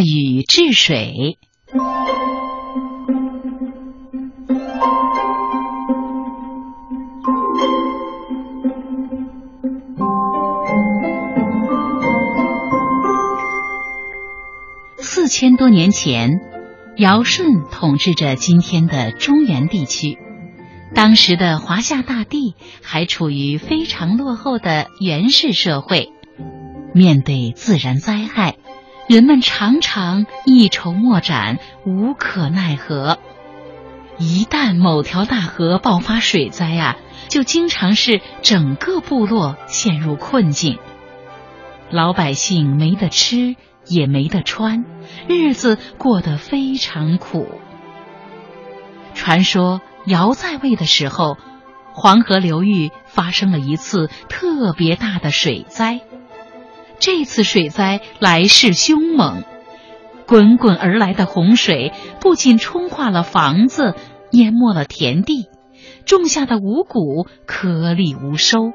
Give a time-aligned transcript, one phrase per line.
[0.00, 1.38] 禹治水。
[14.96, 16.40] 四千多年前，
[16.96, 20.18] 尧舜统治着今天的中原地区。
[20.94, 26.12] 当时的华夏大地还处于非常落后的原始社会，
[26.94, 28.56] 面对自然灾害，
[29.10, 33.18] 人们常常一筹莫展，无可奈何。
[34.18, 40.78] 一旦某条大河爆发水灾啊，就经常是整个部落陷入困境，
[41.90, 44.84] 老百姓没得吃，也没得穿，
[45.26, 47.58] 日子过得非常苦。
[49.14, 49.80] 传说。
[50.06, 51.36] 尧在位的时候，
[51.92, 56.00] 黄河流域发生了一次特别大的水灾。
[57.00, 59.42] 这次水灾来势凶猛，
[60.26, 63.94] 滚滚而来的洪水不仅冲垮了房子，
[64.30, 65.48] 淹没了田地，
[66.04, 68.72] 种下的五谷颗粒无收，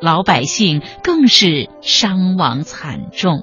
[0.00, 3.42] 老百姓更是伤亡惨重。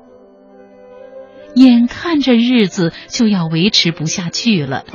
[1.54, 4.86] 眼看着日子就要维持不下去了。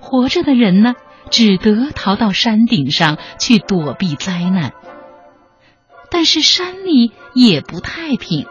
[0.00, 0.94] 活着的人呢，
[1.30, 4.72] 只得逃到山顶上去躲避灾难。
[6.10, 8.46] 但是山里也不太平，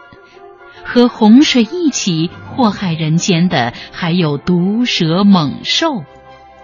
[0.84, 6.04] 和洪水一起祸害人间的还有毒蛇猛兽，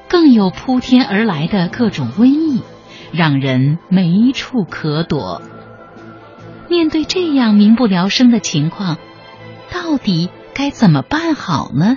[0.09, 2.63] 更有铺天而来的各种瘟疫，
[3.13, 5.43] 让人没处可躲。
[6.69, 8.97] 面对这样民不聊生的情况，
[9.71, 11.97] 到底该怎么办好呢？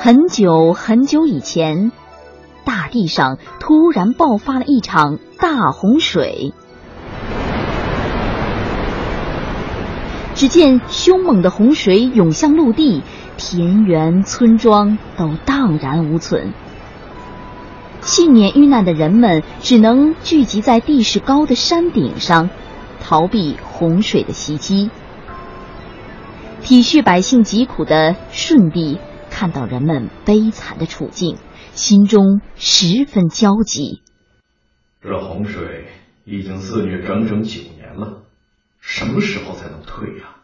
[0.00, 1.90] 很久很久以前，
[2.64, 6.52] 大地上突然爆发了一场大洪水。
[10.34, 13.02] 只见凶猛的洪水涌向陆地，
[13.36, 16.52] 田园村庄都荡然无存。
[18.00, 22.50] 幸免遇难的人们只能聚集在地势高的山顶上，
[23.00, 24.90] 逃避洪水的袭击。
[26.62, 28.98] 体恤百姓疾苦的舜帝。
[29.30, 31.36] 看到人们悲惨的处境，
[31.78, 34.02] 心中十分焦急。
[35.00, 35.86] 这洪水
[36.24, 38.24] 已经肆虐整整九年了，
[38.80, 40.34] 什么时候才能退呀？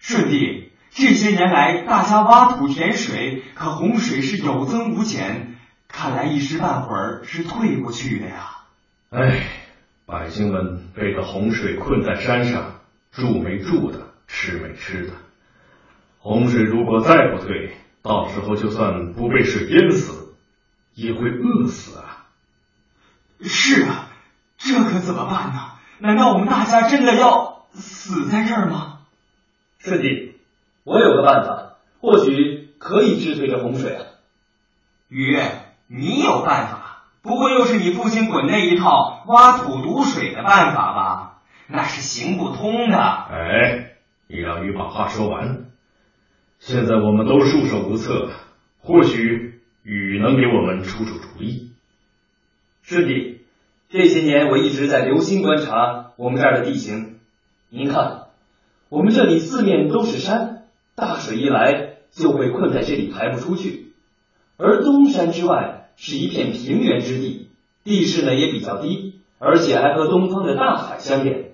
[0.00, 5.54] 舜帝，这些年来大家挖土填水，可洪水是有增无减，
[5.86, 8.64] 看来一时半会儿是退不去的呀。
[9.10, 9.46] 哎，
[10.04, 12.80] 百姓们被这洪水困在山上，
[13.12, 15.12] 住没住的，吃没吃的。
[16.18, 20.25] 洪水如果再不退，到时候就算不被水淹死，
[20.96, 22.26] 也会饿死啊！
[23.42, 24.08] 是啊，
[24.56, 25.72] 这可怎么办呢？
[25.98, 29.00] 难道我们大家真的要死在这儿吗？
[29.78, 30.40] 师弟，
[30.84, 34.04] 我有个办法，或许可以治退这洪水啊。
[35.08, 35.38] 雨，
[35.86, 37.04] 你有办法？
[37.20, 41.42] 不过又是你父亲滚那一套挖土堵水的办法吧？
[41.66, 42.98] 那是行不通的。
[42.98, 43.96] 哎，
[44.28, 45.66] 你让雨把话说完。
[46.58, 48.30] 现在我们都束手无策，
[48.80, 49.45] 或许
[49.86, 51.70] 雨能给我们出出主意。
[52.82, 53.42] 师弟，
[53.88, 57.20] 这些年我一直在留心观察我们这儿的地形。
[57.70, 58.24] 您看，
[58.88, 60.64] 我们这里四面都是山，
[60.96, 63.92] 大水一来就会困在这里排不出去。
[64.56, 67.46] 而东山之外是一片平原之地，
[67.84, 71.52] 地势呢也比较低，而且还和东方的大海相连。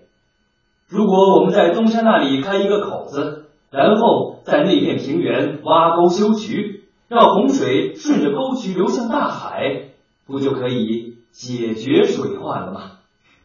[0.89, 3.41] 如果我们在东山那里开一个口子。
[3.73, 6.82] 然后在那片平原挖沟修渠，
[7.13, 9.91] 让洪水顺着沟渠流向大海，
[10.27, 12.93] 不就可以解决水患了吗？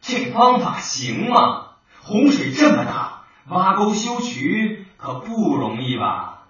[0.00, 1.72] 这方法行吗？
[2.00, 6.46] 洪水这么大，挖沟修渠可不容易吧？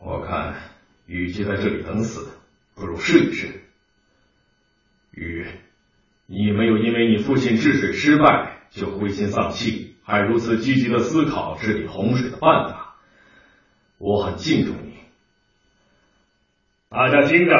[0.00, 0.54] 我看，
[1.04, 2.38] 与其在这里等死，
[2.74, 3.62] 不如试一试。
[5.10, 5.46] 雨，
[6.24, 9.94] 你没有因为你父亲治水失败就灰心丧气。
[10.06, 12.96] 还如此积极的思考治理洪水的办法，
[13.98, 14.93] 我很敬重你。
[16.94, 17.56] 大家听着，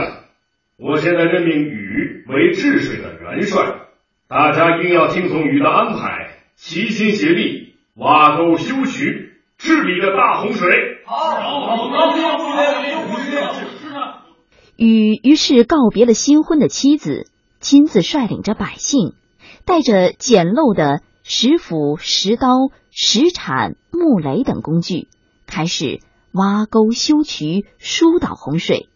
[0.78, 3.81] 我现在任命禹为治水的元帅，
[4.28, 10.70] 大家一定要听从禹的安排，齐心协力挖沟修渠，治理这大洪水。
[11.04, 12.14] 好，好，好，好，
[14.76, 17.28] 禹于是告别了新婚的妻子，
[17.58, 19.14] 亲自率领着百姓，
[19.64, 21.02] 带着简陋的。
[21.26, 22.48] 石斧、石刀、
[22.92, 25.08] 石铲、木雷等工具，
[25.46, 25.98] 开始
[26.32, 28.90] 挖沟修渠，疏导洪水。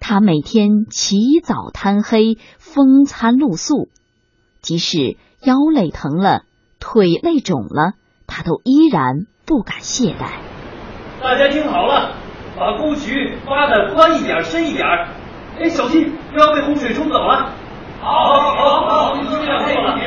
[0.00, 3.88] 他每天起早贪黑，风餐露宿，
[4.60, 6.42] 即使腰累疼了，
[6.80, 7.94] 腿累肿了，
[8.26, 10.40] 他都依然不敢懈怠。
[11.22, 12.14] 大家听好了，
[12.56, 14.86] 把沟渠挖的宽一点、深一点。
[15.58, 17.52] 哎，小心不要被洪水冲走了。
[18.00, 19.98] 好，好，好，一定要做了。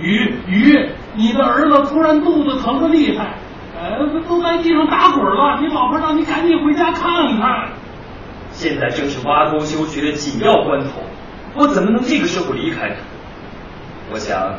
[0.00, 3.38] 雨雨，你的儿子突然肚子疼的厉害，
[3.98, 5.60] 都在地上打滚了。
[5.60, 7.72] 你老婆让你赶紧回家看看。
[8.50, 11.02] 现在正是挖沟修渠的紧要关头，
[11.56, 12.96] 我怎么能这个时候离开呢？
[14.12, 14.58] 我想，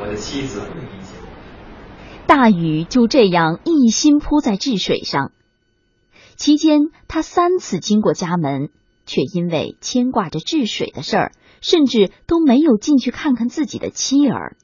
[0.00, 1.28] 我的妻子会理解我。
[2.26, 5.30] 大禹就这样一心扑在治水上，
[6.34, 8.70] 期间他三次经过家门，
[9.06, 14.56] 却因为牵挂着治水的事儿，甚至都没有进去看看自己的妻儿。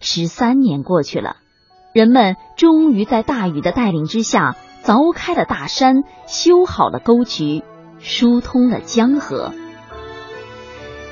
[0.00, 1.38] 十三年过去了，
[1.92, 4.56] 人们终于在大禹的带领之下。
[4.80, 7.62] 凿开了大山，修好了沟渠，
[7.98, 9.52] 疏通了江河，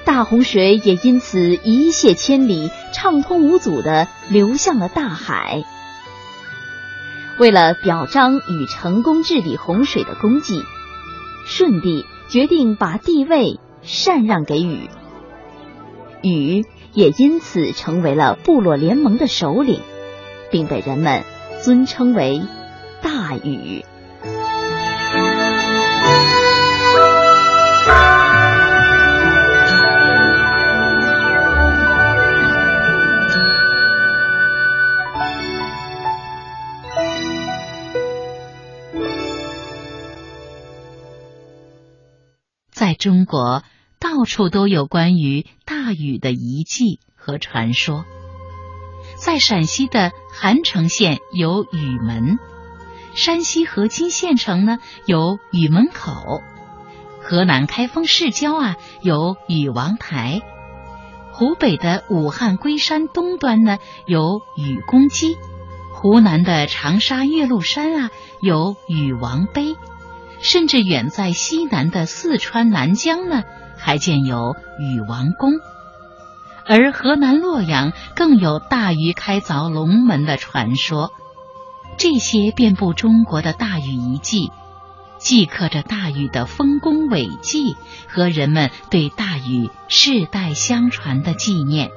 [0.06, 5.64] 大洪水也因此一泻千里，畅通无阻的流向了大海。
[7.38, 10.62] 为了表彰禹成功治理洪水的功绩，
[11.44, 14.88] 舜帝决定把帝位禅让给禹，
[16.22, 16.64] 禹
[16.94, 19.82] 也因此成为了部落联盟的首领，
[20.50, 21.22] 并被人们
[21.62, 22.42] 尊称为。
[23.02, 23.84] 大禹。
[42.72, 43.62] 在中国，
[43.98, 48.04] 到处都有关于大禹的遗迹和传说。
[49.16, 52.38] 在陕西的韩城县有禹门。
[53.14, 56.42] 山西河津县城呢有禹门口，
[57.22, 60.42] 河南开封市郊啊有禹王台，
[61.32, 65.38] 湖北的武汉龟山东端呢有禹公基，
[65.94, 68.10] 湖南的长沙岳麓山啊
[68.42, 69.74] 有禹王碑，
[70.40, 73.42] 甚至远在西南的四川南疆呢
[73.78, 75.52] 还建有禹王宫，
[76.68, 81.12] 而河南洛阳更有大禹开凿龙门的传说。
[81.96, 84.50] 这些遍布中国的大禹遗迹，
[85.18, 87.76] 记刻着大禹的丰功伟绩
[88.08, 91.90] 和人们对大禹世代相传的纪念。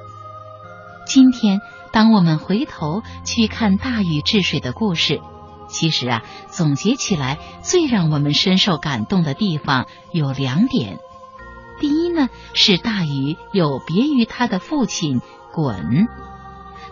[1.04, 1.60] 今天，
[1.92, 5.20] 当我们回头去看大禹治水的故事，
[5.68, 10.98] 其实啊，总结起来最让我们深受感动的地方有两点：
[11.80, 15.20] 第一呢，是大禹有别于他的父亲
[15.52, 16.06] 鲧。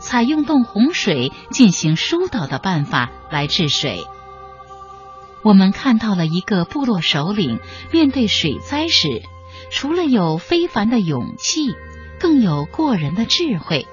[0.01, 4.07] 采用动洪水进行疏导的办法来治水。
[5.43, 7.61] 我们看到了一个部落首领
[7.93, 9.23] 面对水灾时，
[9.71, 11.75] 除了有非凡的勇气，
[12.19, 13.87] 更有过人的智慧。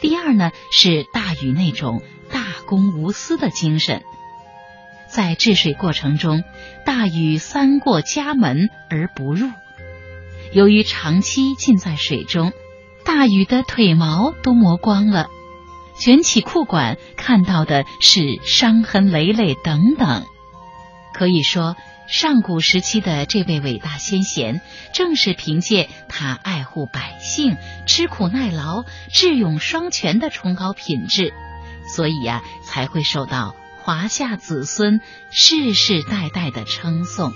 [0.00, 2.00] 第二呢，是大禹那种
[2.30, 4.02] 大公无私的精神。
[5.10, 6.44] 在治水过程中，
[6.86, 9.50] 大禹三过家门而不入，
[10.52, 12.52] 由于长期浸在水中。
[13.04, 15.28] 大禹的腿毛都磨光了，
[15.98, 20.26] 卷起裤管看到的是伤痕累累等等。
[21.14, 21.74] 可以说，
[22.06, 24.60] 上古时期的这位伟大先贤，
[24.92, 27.56] 正是凭借他爱护百姓、
[27.86, 31.32] 吃苦耐劳、智勇双全的崇高品质，
[31.96, 35.00] 所以呀，才会受到华夏子孙
[35.30, 37.32] 世世代代的称颂。